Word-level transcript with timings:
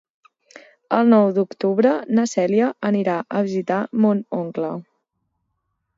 El 0.99 1.11
nou 1.13 1.25
d'octubre 1.35 1.91
na 2.19 2.25
Cèlia 2.33 2.71
anirà 2.91 3.19
a 3.41 3.45
visitar 3.49 3.81
mon 4.07 4.25
oncle. 4.43 4.73